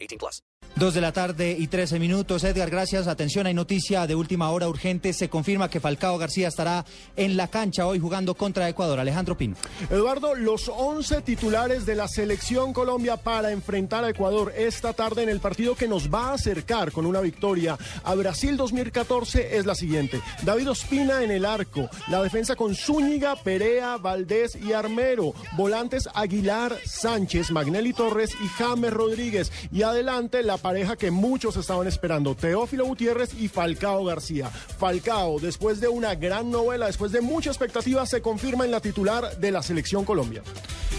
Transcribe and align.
18 0.00 0.18
plus. 0.18 0.42
Dos 0.78 0.94
de 0.94 1.00
la 1.00 1.10
tarde 1.10 1.56
y 1.58 1.66
13 1.66 1.98
minutos. 1.98 2.44
Edgar, 2.44 2.70
gracias. 2.70 3.08
Atención, 3.08 3.48
hay 3.48 3.54
noticia 3.54 4.06
de 4.06 4.14
última 4.14 4.48
hora 4.50 4.68
urgente. 4.68 5.12
Se 5.12 5.28
confirma 5.28 5.68
que 5.68 5.80
Falcao 5.80 6.16
García 6.18 6.46
estará 6.46 6.84
en 7.16 7.36
la 7.36 7.48
cancha 7.48 7.84
hoy 7.84 7.98
jugando 7.98 8.36
contra 8.36 8.68
Ecuador. 8.68 9.00
Alejandro 9.00 9.36
Pino. 9.36 9.56
Eduardo, 9.90 10.36
los 10.36 10.68
11 10.72 11.22
titulares 11.22 11.84
de 11.84 11.96
la 11.96 12.06
selección 12.06 12.72
Colombia 12.72 13.16
para 13.16 13.50
enfrentar 13.50 14.04
a 14.04 14.10
Ecuador 14.10 14.52
esta 14.56 14.92
tarde 14.92 15.24
en 15.24 15.30
el 15.30 15.40
partido 15.40 15.74
que 15.74 15.88
nos 15.88 16.14
va 16.14 16.28
a 16.28 16.34
acercar 16.34 16.92
con 16.92 17.06
una 17.06 17.20
victoria 17.20 17.76
a 18.04 18.14
Brasil 18.14 18.56
2014 18.56 19.56
es 19.56 19.66
la 19.66 19.74
siguiente. 19.74 20.20
David 20.44 20.70
Ospina 20.70 21.24
en 21.24 21.32
el 21.32 21.44
arco. 21.44 21.90
La 22.06 22.22
defensa 22.22 22.54
con 22.54 22.76
Zúñiga, 22.76 23.34
Perea, 23.42 23.96
Valdés 23.96 24.54
y 24.54 24.74
Armero. 24.74 25.34
Volantes 25.56 26.08
Aguilar, 26.14 26.78
Sánchez, 26.84 27.50
Magnelli 27.50 27.92
Torres 27.92 28.30
y 28.40 28.46
James 28.46 28.92
Rodríguez. 28.92 29.50
Y 29.72 29.82
adelante 29.82 30.44
la 30.44 30.56
pareja 30.68 30.96
que 30.96 31.10
muchos 31.10 31.56
estaban 31.56 31.86
esperando. 31.86 32.34
Teófilo 32.34 32.84
Gutiérrez 32.84 33.32
y 33.32 33.48
Falcao 33.48 34.04
García. 34.04 34.50
Falcao, 34.50 35.40
después 35.40 35.80
de 35.80 35.88
una 35.88 36.14
gran 36.14 36.50
novela, 36.50 36.88
después 36.88 37.10
de 37.10 37.22
mucha 37.22 37.48
expectativa, 37.48 38.04
se 38.04 38.20
confirma 38.20 38.66
en 38.66 38.70
la 38.72 38.80
titular 38.80 39.38
de 39.38 39.50
la 39.50 39.62
selección 39.62 40.04
Colombia. 40.04 40.42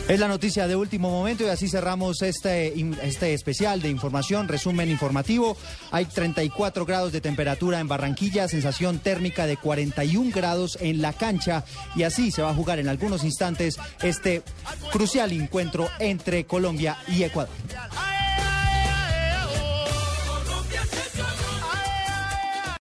Es 0.07 0.19
la 0.19 0.27
noticia 0.27 0.67
de 0.67 0.75
último 0.75 1.11
momento 1.11 1.43
y 1.43 1.49
así 1.49 1.67
cerramos 1.67 2.23
este, 2.23 2.73
este 3.03 3.35
especial 3.35 3.79
de 3.79 3.89
información, 3.89 4.47
resumen 4.47 4.89
informativo. 4.89 5.55
Hay 5.91 6.05
34 6.05 6.83
grados 6.83 7.11
de 7.11 7.21
temperatura 7.21 7.79
en 7.79 7.87
Barranquilla, 7.87 8.47
sensación 8.47 8.97
térmica 8.97 9.45
de 9.45 9.57
41 9.57 10.31
grados 10.33 10.79
en 10.81 11.03
la 11.03 11.13
cancha 11.13 11.63
y 11.95 12.01
así 12.01 12.31
se 12.31 12.41
va 12.41 12.49
a 12.49 12.55
jugar 12.55 12.79
en 12.79 12.87
algunos 12.87 13.23
instantes 13.23 13.77
este 14.01 14.41
crucial 14.91 15.31
encuentro 15.31 15.87
entre 15.99 16.45
Colombia 16.45 16.97
y 17.07 17.21
Ecuador. 17.21 17.53